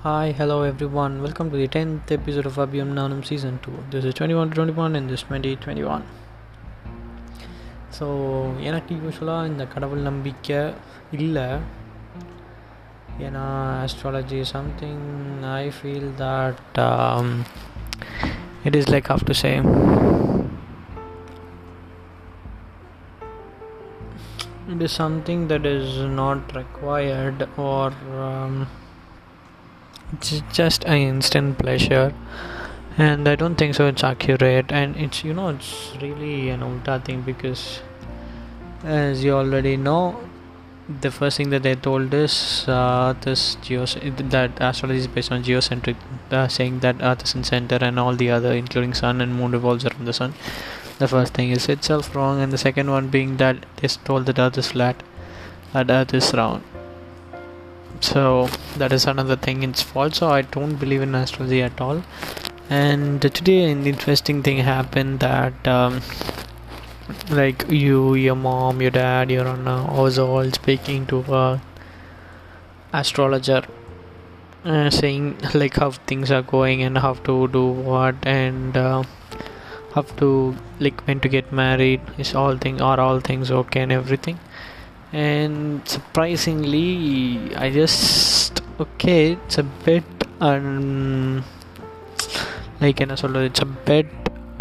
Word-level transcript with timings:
Hi, 0.00 0.32
hello 0.32 0.62
everyone. 0.62 1.22
Welcome 1.22 1.50
to 1.50 1.56
the 1.56 1.68
10th 1.68 2.10
episode 2.10 2.46
of 2.46 2.56
Abhyam 2.56 2.94
Nanam 2.94 3.24
Season 3.24 3.58
2. 3.62 3.72
This 3.90 4.04
is 4.04 4.14
21 4.14 4.50
to 4.50 4.54
21 4.54 4.96
and 4.96 5.10
this 5.10 5.24
2021. 5.24 6.02
So 7.98 8.06
எனக்கு 8.68 8.94
யூஸ்வலாக 9.02 9.50
இந்த 9.50 9.64
கடவுள் 9.74 10.02
நம்பிக்கை 10.08 10.60
இல்லை 11.18 11.46
ஏன்னா 13.26 13.44
astrology 13.84 14.40
something 14.54 15.04
I 15.52 15.64
feel 15.76 16.10
that 16.22 16.80
it 18.68 18.78
is 18.80 18.90
like 18.94 19.10
how 19.14 19.26
to 19.30 19.36
say 19.44 19.52
it 24.68 24.80
is 24.82 24.92
something 24.92 25.46
that 25.48 25.64
is 25.64 25.90
not 26.20 26.40
required 26.54 27.48
or 27.56 27.84
um, 28.26 28.54
it's 30.13 30.41
just 30.51 30.83
an 30.85 30.97
instant 30.97 31.57
pleasure. 31.57 32.13
And 32.97 33.27
i 33.27 33.35
don't 33.35 33.55
think 33.55 33.75
so 33.75 33.87
it's 33.87 34.03
accurate. 34.03 34.71
And 34.71 34.95
it's 34.97 35.23
you 35.23 35.33
know 35.33 35.49
it's 35.49 35.93
really 36.01 36.49
an 36.49 36.61
ulta 36.61 37.03
thing 37.03 37.21
because 37.21 37.81
as 38.83 39.23
you 39.23 39.33
already 39.33 39.77
know 39.77 40.19
the 40.99 41.11
first 41.11 41.37
thing 41.37 41.51
that 41.51 41.63
they 41.63 41.75
told 41.75 42.13
us 42.13 42.67
uh, 42.67 43.13
this 43.21 43.55
geos 43.61 43.95
that 44.35 44.51
astrology 44.59 44.99
is 44.99 45.07
based 45.07 45.31
on 45.31 45.43
geocentric 45.43 45.95
uh, 46.31 46.47
saying 46.47 46.79
that 46.79 46.95
earth 47.01 47.23
is 47.23 47.35
in 47.35 47.43
center 47.43 47.77
and 47.81 47.99
all 47.99 48.15
the 48.15 48.29
other 48.29 48.51
including 48.51 48.93
sun 48.93 49.21
and 49.21 49.35
moon 49.35 49.51
revolves 49.51 49.85
around 49.85 50.05
the 50.05 50.13
sun. 50.13 50.33
The 50.99 51.07
first 51.07 51.33
thing 51.33 51.51
is 51.51 51.67
itself 51.69 52.15
wrong. 52.15 52.41
And 52.41 52.51
the 52.51 52.57
second 52.57 52.91
one 52.91 53.07
being 53.07 53.37
that 53.37 53.65
they 53.77 53.87
told 53.87 54.25
that 54.27 54.37
earth 54.37 54.57
is 54.57 54.71
flat 54.71 55.01
that 55.73 55.89
earth 55.89 56.13
is 56.13 56.33
round 56.33 56.63
so 58.01 58.47
that 58.77 58.91
is 58.91 59.05
another 59.05 59.35
thing 59.35 59.63
it's 59.63 59.81
false 59.81 60.17
so 60.17 60.29
i 60.29 60.41
don't 60.41 60.75
believe 60.75 61.01
in 61.01 61.15
astrology 61.15 61.61
at 61.61 61.79
all. 61.79 62.03
And 62.71 63.21
today 63.21 63.69
an 63.69 63.85
interesting 63.85 64.43
thing 64.43 64.59
happened 64.59 65.19
that 65.19 65.67
um, 65.67 66.01
like 67.29 67.65
you 67.69 68.13
your 68.15 68.35
mom 68.35 68.81
your 68.81 68.91
dad 68.91 69.29
your 69.29 69.45
Anna 69.45 69.75
was 69.93 70.17
all 70.17 70.49
speaking 70.51 71.05
to 71.07 71.19
a 71.39 71.61
astrologer 72.93 73.63
uh, 74.63 74.89
saying 74.89 75.37
like 75.53 75.75
how 75.75 75.91
things 75.91 76.31
are 76.31 76.41
going 76.41 76.81
and 76.81 76.97
how 76.99 77.13
to 77.29 77.49
do 77.49 77.65
what 77.67 78.15
and 78.23 78.77
uh, 78.77 79.03
how 79.93 80.03
to 80.23 80.55
like 80.79 81.01
when 81.07 81.19
to 81.19 81.27
get 81.27 81.51
married 81.51 81.99
is 82.17 82.33
all 82.33 82.57
thing 82.57 82.81
are 82.81 83.01
all 83.01 83.19
things 83.19 83.51
okay 83.51 83.81
and 83.81 83.91
everything 83.91 84.39
and 85.12 85.86
surprisingly 85.94 86.88
i 87.64 87.70
just 87.70 88.62
okay 88.84 89.32
it's 89.32 89.58
a 89.64 89.66
bit 89.86 90.08
um 90.48 91.44
like 92.82 92.98
என்ன 93.04 93.14
சொல்றது 93.22 93.48
it's 93.50 93.62
a 93.68 93.72
bit 93.90 94.08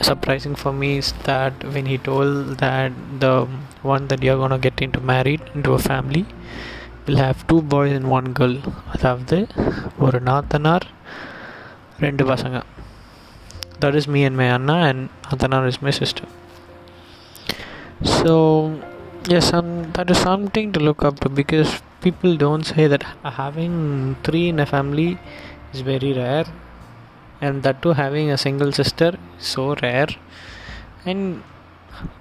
surprising 0.10 0.56
for 0.62 0.72
me 0.82 0.90
is 1.02 1.10
that 1.30 1.54
when 1.74 1.86
he 1.92 1.98
told 2.10 2.32
that 2.64 2.94
the 3.24 3.34
one 3.94 4.04
that 4.10 4.22
you're 4.26 4.40
gonna 4.44 4.62
get 4.68 4.80
into 4.86 5.00
married 5.14 5.44
into 5.56 5.72
a 5.80 5.82
family 5.92 6.24
will 7.06 7.20
have 7.26 7.38
two 7.50 7.62
boys 7.74 7.94
and 7.98 8.08
one 8.18 8.30
girl 8.40 8.56
அதாவது 8.94 9.38
ஒரு 10.06 10.20
நாத்தனார் 10.30 10.86
ரெண்டு 12.06 12.24
பசங்க 12.32 12.58
that 13.84 13.96
is 14.00 14.06
me 14.16 14.22
and 14.28 14.38
my 14.42 14.48
Anna 14.58 14.78
and 14.90 15.02
நாத்தனார் 15.28 15.70
is 15.74 15.80
my 15.88 15.94
sister 16.02 16.28
so 18.20 18.34
yes 19.29 19.53
um, 19.53 19.93
that 19.93 20.11
is 20.11 20.19
something 20.19 20.73
to 20.73 20.81
look 20.81 21.05
up 21.05 21.21
to 21.21 21.29
because 21.29 21.83
people 22.01 22.37
don't 22.37 22.65
say 22.65 22.87
that 22.87 23.03
having 23.23 24.17
three 24.25 24.49
in 24.49 24.59
a 24.59 24.65
family 24.65 25.19
is 25.75 25.83
very 25.83 26.13
rare 26.15 26.47
and 27.41 27.63
that 27.63 27.83
too 27.83 27.93
having 27.93 28.31
a 28.31 28.39
single 28.39 28.73
sister 28.73 29.19
is 29.39 29.47
so 29.47 29.75
rare. 29.83 30.09
And 31.05 31.43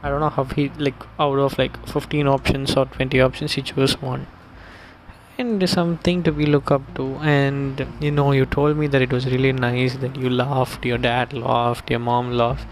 i 0.04 0.09
don't 0.09 0.20
know 0.20 0.30
how 0.30 0.44
he 0.44 0.70
like 0.78 1.02
out 1.20 1.40
of 1.40 1.58
like 1.58 1.76
15 1.88 2.28
options 2.28 2.76
or 2.76 2.86
20 2.86 3.22
options 3.22 3.54
he 3.54 3.62
chose 3.62 4.02
one 4.02 4.28
and 5.39 5.69
something 5.69 6.22
to 6.22 6.31
be 6.33 6.47
look 6.47 6.71
up 6.71 6.83
to 6.95 7.05
and 7.37 7.87
you 8.00 8.11
know 8.11 8.31
you 8.33 8.47
told 8.47 8.77
me 8.77 8.87
that 8.87 9.03
it 9.03 9.12
was 9.12 9.27
really 9.27 9.53
nice 9.53 9.97
that 9.97 10.17
you 10.17 10.31
laughed 10.31 10.84
your 10.84 10.99
dad 10.99 11.33
laughed 11.33 11.91
your 11.91 11.99
mom 11.99 12.31
laughed 12.31 12.67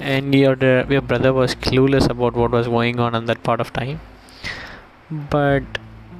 and 0.00 0.34
your 0.34 0.56
your 0.94 1.00
brother 1.00 1.32
was 1.32 1.54
clueless 1.54 2.08
about 2.10 2.34
what 2.34 2.50
was 2.50 2.66
going 2.66 2.98
on 2.98 3.14
in 3.14 3.26
that 3.26 3.42
part 3.44 3.60
of 3.60 3.72
time 3.72 4.00
but 5.10 5.62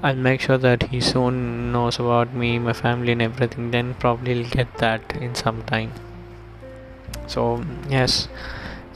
I'll 0.02 0.16
make 0.16 0.40
sure 0.40 0.56
that 0.56 0.84
he 0.84 0.98
soon 0.98 1.72
knows 1.72 1.98
about 1.98 2.32
me, 2.32 2.58
my 2.58 2.72
family, 2.72 3.12
and 3.12 3.20
everything. 3.20 3.70
Then 3.70 3.92
probably 3.92 4.32
he'll 4.34 4.50
get 4.50 4.78
that 4.78 5.14
in 5.16 5.34
some 5.34 5.62
time. 5.64 5.92
So 7.26 7.42
yes, 7.96 8.28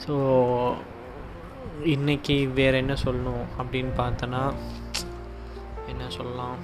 so 0.05 0.15
இன்னைக்கு 1.93 2.35
வேற 2.59 2.73
என்ன 2.77 2.93
சொல்லணும் 3.03 3.43
அப்படின்னு 3.59 3.91
பார்த்தோன்னா 3.97 4.41
என்ன 5.87 6.03
சொல்லலாம் 6.09 6.57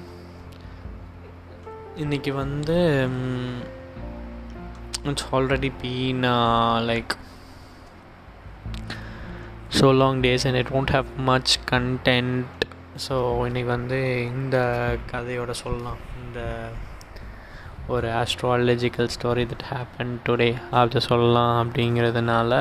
இன்னைக்கு 2.03 2.33
வந்து 2.35 2.75
it's 5.11 5.29
already 5.37 5.71
been 5.83 6.25
like 6.89 7.13
so 9.77 9.87
long 10.01 10.21
days 10.27 10.45
and 10.49 10.59
it 10.63 10.73
won't 10.79 10.93
have 10.97 11.09
much 11.29 11.53
content 11.71 12.65
so 13.07 13.15
இன்றைக்கி 13.49 13.65
வந்து 13.65 14.01
இந்த 14.33 14.59
கதையோட 15.13 15.55
சொல்லலாம். 15.63 16.03
இந்த 16.25 16.41
ஒரு 17.95 18.11
astrological 18.21 19.11
story 19.17 19.47
that 19.53 19.67
happen 19.73 20.15
today 20.29 20.51
அப்படி 20.79 21.05
சொல்லலாம் 21.11 21.55
அப்படிங்கிறதுனால 21.63 22.53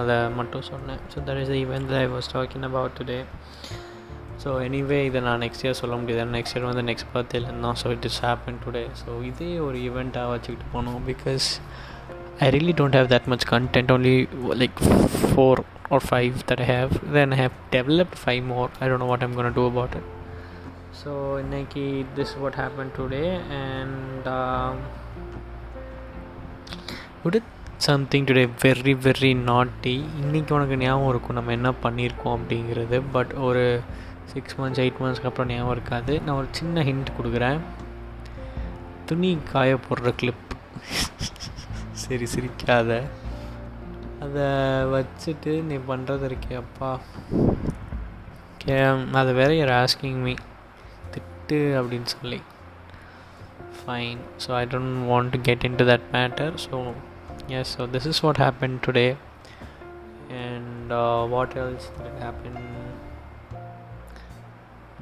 அதை 0.00 0.18
மட்டும் 0.40 0.68
சொன்னேன். 0.72 1.02
So 1.14 1.24
that 1.28 1.40
is 1.44 1.54
event 1.62 1.94
I 2.02 2.06
was 2.16 2.32
talking 2.34 2.68
about 2.70 2.98
today 3.00 3.20
so 4.42 4.50
anyway 4.66 4.98
இதை 5.06 5.20
நான் 5.26 5.42
நெக்ஸ்ட் 5.44 5.64
இயர் 5.64 5.78
சொல்ல 5.80 5.94
முடியாது. 6.00 6.30
நெக்ஸ்ட் 6.36 6.54
இயர் 6.54 6.68
வந்து 6.68 6.84
நெக்ஸ்ட் 6.90 7.08
பர்த்டேலேருந்து 7.14 7.64
தான். 7.66 7.78
So 7.82 7.88
it 7.96 8.06
is 8.10 8.20
happen 8.26 8.60
today 8.64 8.84
so 9.00 9.10
இதே 9.30 9.50
ஒரு 9.66 9.78
ஈவெண்ட்டாக 9.88 10.30
வச்சுக்கிட்டு 10.34 10.68
போனோம். 10.74 11.00
Because 11.10 11.46
I 12.46 12.48
really 12.56 12.74
don't 12.80 12.96
have 12.98 13.10
that 13.14 13.28
much 13.32 13.46
content 13.52 13.92
only 13.96 14.14
like 14.62 14.80
four 15.32 15.62
or 15.94 16.06
five 16.08 16.34
that 16.50 16.62
I 16.66 16.68
have 16.74 16.94
then 17.18 17.34
I 17.36 17.40
have 17.42 17.56
developed 17.76 18.18
five 18.22 18.42
more 18.52 18.70
I 18.82 18.88
don't 18.90 19.04
know 19.04 19.10
what 19.12 19.24
I'm 19.26 19.36
gonna 19.38 19.52
do 19.60 19.66
about 19.72 19.96
it 20.00 20.08
so 21.02 21.12
இன்னைக்கு 21.44 21.86
this 22.18 22.34
what 22.42 22.58
happen 22.62 22.92
today 22.98 23.24
and 23.62 24.28
good 27.22 27.36
it 27.40 27.50
something 27.88 28.26
today 28.28 28.42
very 28.62 28.94
very 29.04 29.32
naughty 29.50 29.96
இன்றைக்கி 30.22 30.52
உனக்கு 30.56 30.76
ஞாபகம் 30.84 31.10
இருக்கும். 31.12 31.36
நம்ம 31.38 31.52
என்ன 31.58 31.70
பண்ணியிருக்கோம் 31.84 32.34
அப்படிங்கிறது. 32.36 32.96
But 33.14 33.32
ஒரு 33.48 33.64
சிக்ஸ் 34.32 34.56
மந்த்ஸ் 34.60 34.82
எயிட் 34.82 35.00
மந்த்ஸ்க்கு 35.02 35.28
அப்புறம் 35.30 35.50
ஞாபகம் 35.52 35.74
இருக்காது. 35.76 36.14
நான் 36.24 36.38
ஒரு 36.40 36.48
சின்ன 36.58 36.82
ஹிண்ட் 36.88 37.16
கொடுக்குறேன். 37.18 37.60
துணி 39.08 39.30
காய 39.52 39.78
போடுற 39.86 40.10
கிளிப் 40.20 40.46
சரி 42.02 42.26
சிரிக்காத. 42.34 42.90
அதை 44.24 44.46
வச்சுட்டு 44.94 45.52
நீ 45.68 45.76
பண்ணுறது 45.90 46.24
இருக்கியப்பா 46.30 46.90
கே 48.62 48.78
அதை 49.20 49.32
வேற 49.40 49.50
யார் 49.58 49.74
ஆஸ்கிங் 49.82 50.20
மீ 50.26 50.34
திட்டு 51.12 51.58
அப்படின்னு 51.80 52.10
சொல்லி. 52.16 52.40
Fine 53.78 54.20
so 54.44 54.50
I 54.60 54.64
don't 54.72 54.98
want 55.10 55.32
to 55.34 55.40
get 55.48 55.64
into 55.80 55.86
that 55.92 56.06
matter 56.16 56.54
so 56.66 56.78
yes 57.58 57.72
so 57.76 57.84
this 57.94 58.08
is 58.12 58.22
what 58.26 58.40
happen 58.44 58.76
today 58.86 59.06
and 60.44 60.92
what 61.34 61.56
else 61.62 61.88
that 62.00 62.20
happen 62.24 62.60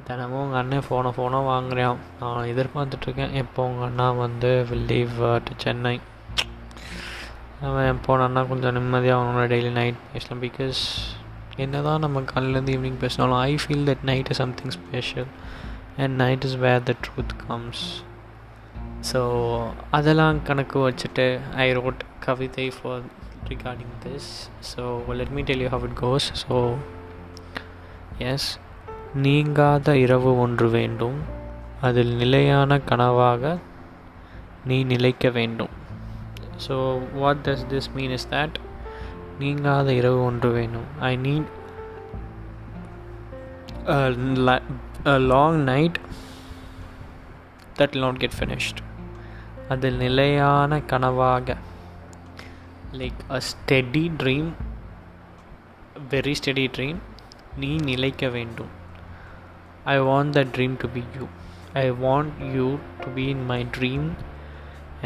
தினமும் 0.09 0.43
உங்கள் 0.43 0.59
அண்ணன் 0.59 0.85
ஃபோனை 0.85 1.09
ஃபோனாக 1.15 1.49
வாங்குறான். 1.49 1.97
நான் 2.19 2.47
எதிர்பார்த்துட்ருக்கேன். 2.51 3.33
எப்போ 3.41 3.65
உங்கள் 3.69 3.87
அண்ணா 3.87 4.05
வந்து 4.21 4.51
வில் 4.69 4.87
லீவ் 4.91 5.17
டு 5.47 5.53
சென்னை 5.63 5.95
அவன் 7.67 7.99
போனான்னா 8.07 8.41
கொஞ்சம் 8.51 8.75
நிம்மதியாக 8.77 9.19
அவனோட 9.19 9.45
டெய்லி 9.53 9.71
நைட் 9.79 9.97
பேசலாம். 10.11 10.41
பிகாஸ் 10.45 10.81
என்ன 11.63 11.81
தான் 11.87 12.03
நம்ம 12.05 12.21
காலையிலேருந்து 12.31 12.73
ஈவினிங் 12.75 13.01
பேசினாலும் 13.01 13.39
I 13.39 13.53
feel 13.63 13.85
that 13.89 14.05
night 14.09 14.29
is 14.33 14.41
something 14.43 14.73
special 14.77 15.27
and 15.97 16.15
night 16.21 16.45
is 16.49 16.55
where 16.65 16.85
the 16.89 16.95
truth 17.05 17.35
comes 17.47 17.83
so 19.11 19.21
அதெல்லாம் 19.97 20.39
கணக்கு 20.49 20.79
வச்சுட்டு 20.87 21.25
ஐ 21.65 21.67
ரோட் 21.79 22.01
கவிதை 22.25 22.67
for 22.77 23.03
recording 23.51 23.93
this 24.05 24.29
so 24.71 24.85
let 25.21 25.35
me 25.37 25.43
tell 25.51 25.63
you 25.65 25.69
how 25.75 25.85
it 25.89 25.97
goes 26.05 26.27
so 26.43 26.57
yes 28.31 28.49
நீங்காத 29.25 29.97
இரவு 29.97 30.31
ஒன்று 30.39 30.67
வேண்டும். 30.69 31.19
அதில் 31.87 32.11
நிலையான 32.21 32.77
கனவாக 32.89 33.57
நீ 34.69 34.77
நிலைக்க 34.91 35.29
வேண்டும். 35.37 35.73
So 36.65 36.75
what 37.21 37.41
does 37.45 37.63
this 37.71 37.89
mean 37.95 38.13
is 38.17 38.27
that 38.33 38.57
நீங்காத 39.39 39.87
இரவு 39.99 40.19
ஒன்று 40.23 40.49
வேணும் 40.57 40.87
I 41.09 41.11
need 41.25 41.47
long 45.31 45.59
night 45.71 45.99
that 47.81 47.97
not 48.03 48.19
get 48.23 48.37
finished 48.39 48.81
அதில் 49.73 49.99
நிலையான 50.05 50.81
கனவாக 50.91 51.55
like 53.01 53.21
a 53.37 53.39
steady 53.51 54.05
dream 54.23 54.49
very 56.15 56.35
steady 56.41 56.67
dream 56.77 56.99
நீ 57.61 57.71
நிலைக்க 57.91 58.27
வேண்டும். 58.35 58.73
I 59.88 59.96
want 60.10 60.32
the 60.38 60.42
dream 60.56 60.76
to 60.84 60.88
be 60.88 61.02
you 61.16 61.26
I 61.82 61.86
want 62.04 62.38
you 62.56 62.66
to 63.02 63.08
be 63.14 63.26
in 63.34 63.44
my 63.46 63.60
dream 63.78 64.06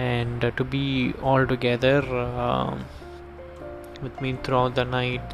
and 0.00 0.44
uh, 0.44 0.50
to 0.50 0.64
be 0.66 0.82
all 1.22 1.44
together 1.46 1.96
um, 2.38 2.74
with 4.02 4.20
me 4.20 4.30
throughout 4.44 4.74
the 4.74 4.84
night 4.84 5.28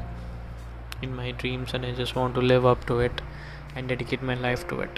in 1.03 1.15
my 1.15 1.31
dreams 1.33 1.75
and 1.75 1.85
I 1.85 1.93
just 1.93 2.17
want 2.17 2.35
to 2.37 2.41
live 2.43 2.65
up 2.65 2.87
to 2.87 3.01
it 3.01 3.17
and 3.75 3.89
dedicate 3.89 4.23
my 4.23 4.39
life 4.47 4.65
to 4.71 4.79
it 4.81 4.95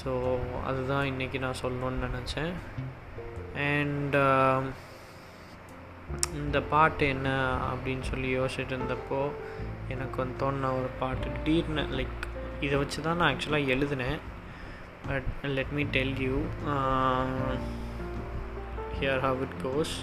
so 0.00 0.10
அதுதான் 0.68 1.06
இன்றைக்கி 1.10 1.38
நான் 1.38 1.60
சொல்லணும்னு 1.62 2.00
நினச்சேன் 2.06 2.50
and 3.68 4.16
இந்த 6.40 6.58
பாட்டு 6.72 7.06
என்ன 7.14 7.28
அப்படின்னு 7.70 8.04
சொல்லி 8.10 8.30
யோசிச்சுட்டு 8.36 8.74
இருந்தப்போ 8.76 9.20
எனக்கு 9.94 10.16
வந்து 10.22 10.36
தோணுன 10.42 10.72
ஒரு 10.80 10.90
பாட்டு 11.00 11.28
திடீர்னு 11.36 11.84
லைக் 11.98 12.26
இதை 12.65 12.75
வச்சு 12.81 12.99
தான் 13.05 13.19
நான் 13.19 13.31
ஆக்சுவலாக 13.31 13.71
எழுதினேன். 13.75 14.19
But 15.07 15.27
let 15.57 15.73
me 15.77 15.83
tell 15.95 16.15
you 16.25 16.35
here 18.97 19.21
how 19.27 19.39
it 19.45 19.57
goes 19.63 19.93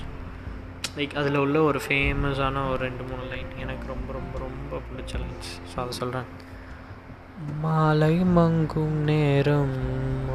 like 0.96 1.14
அதில் 1.20 1.43
உள்ள 1.44 1.58
ஒரு 1.70 1.81
ஃபேமஸான 1.87 2.62
ஒரு 2.70 2.81
ரெண்டு 2.87 3.02
மூணு 3.08 3.25
லைன் 3.32 3.50
எனக்கு 3.64 3.87
ரொம்ப 3.94 4.08
ரொம்ப 4.19 4.34
ரொம்ப 4.46 4.81
பிடிச்ச 4.88 5.12
லைன்ஸ் 5.22 5.50
ஸோ 5.70 5.76
அதை 5.82 5.94
சொல்கிறேன் 6.00 6.28
மாலை 7.64 8.14
மங்கும் 8.37 8.96
நேரம் 9.11 9.76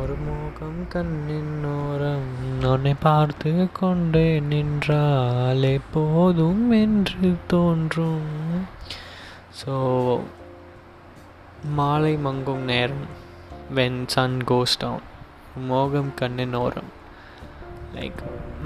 ஒரு 0.02 0.16
மோகம் 0.28 0.80
கண்ணின் 0.94 1.58
ஓரம். 1.72 2.30
உன்னை 2.70 2.94
பார்த்து 3.06 3.52
கொண்டே 3.80 4.28
நின்றாலே 4.52 5.74
போதும் 5.96 6.64
என்று 6.80 7.32
தோன்றும். 7.54 8.32
ஸோ 9.60 9.74
மாலை 11.77 12.13
மங்கும் 12.27 12.65
நேரம் 12.71 13.07
வென் 13.75 14.01
சன் 14.15 14.37
கோஸ் 14.51 14.77
டவுன் 14.83 15.07
மோகம் 15.69 16.11
கண்ணின் 16.15 16.57
ஓரம் 16.63 16.91
like 17.95 18.21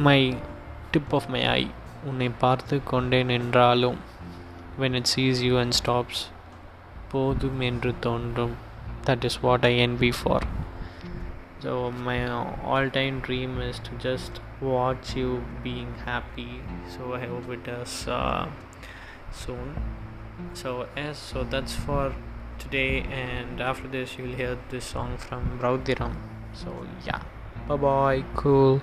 my 0.06 0.19
tip 0.93 1.14
of 1.19 1.28
my 1.34 1.43
eye 1.52 1.62
உன்னை 2.04 2.28
பார்த்து 2.38 2.76
கொண்டே 2.84 3.20
நின்றாலும் 3.22 4.00
when 4.81 4.99
it 5.00 5.10
sees 5.14 5.40
you 5.49 5.54
and 5.58 5.76
stops 5.81 6.22
போதும் 7.12 7.60
என்று 7.69 7.93
தோன்றும் 8.00 8.54
தட் 9.08 9.26
இஸ் 9.31 9.40
வாட் 9.40 9.66
ஐ 9.70 9.75
என் 9.78 9.96
B 9.96 10.10
for 10.20 10.46
so 11.64 11.75
my 12.06 12.19
all 12.72 12.90
time 12.99 13.19
dream 13.28 13.54
is 13.69 13.82
to 13.88 13.94
just 14.08 14.38
watch 14.64 15.12
you 15.22 15.31
being 15.64 15.94
happy 16.08 16.50
so 16.96 17.02
I 17.20 17.25
hope 17.26 17.50
it 17.58 17.70
is 17.78 17.99
soon 19.34 19.69
so 20.54 20.87
yes 20.96 21.19
so 21.19 21.44
that's 21.44 21.75
for 21.76 22.02
today 22.59 23.01
and 23.04 23.62
after 23.62 23.88
this 23.88 24.18
you'll 24.18 24.36
hear 24.36 24.57
this 24.69 24.86
song 24.86 25.18
from 25.18 25.59
Raudiram. 25.59 26.15
So 26.54 26.86
yeah. 27.06 27.21
Bye 27.68 27.75
bye 27.75 28.24
cool. 28.36 28.81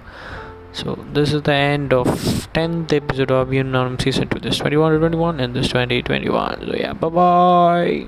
So 0.72 1.04
this 1.12 1.32
is 1.32 1.42
the 1.42 1.52
end 1.52 1.92
of 1.92 2.06
10th 2.06 2.92
episode 2.92 3.30
of 3.30 3.52
Unanimous 3.52 4.04
season 4.04 4.28
2 4.28 4.40
this 4.40 4.58
21 4.58 4.92
to 4.92 4.98
21 4.98 5.40
and 5.40 5.54
this 5.54 5.68
2021 5.68 6.66
so 6.66 6.74
yeah. 6.74 6.92
Bye 6.92 7.08
bye 7.08 8.06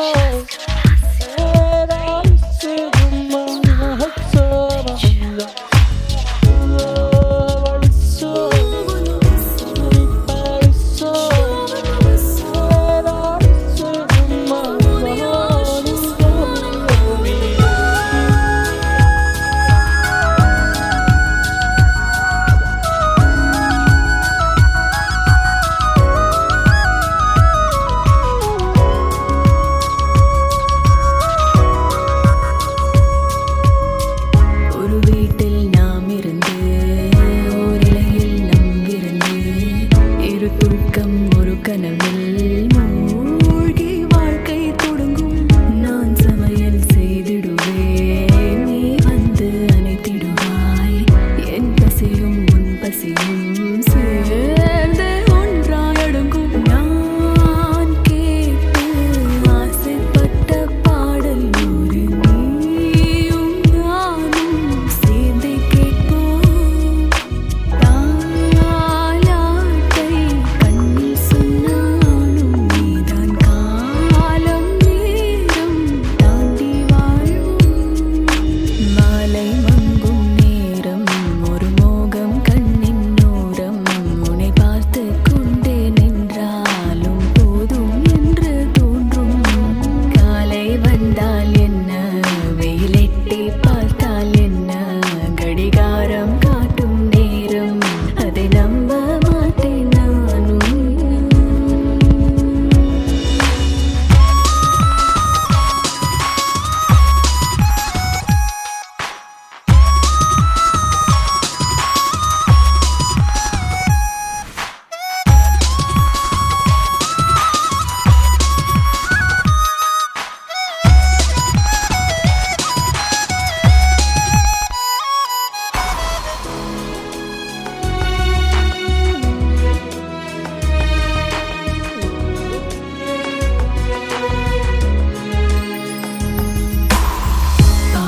Oh. 0.00 0.47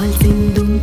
பால் 0.01 0.15
சிந்தும் 0.21 0.77